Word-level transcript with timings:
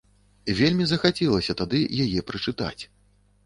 Вельмі 0.59 0.87
захацелася 0.93 1.57
тады 1.61 1.85
яе 2.07 2.19
прачытаць. 2.33 2.79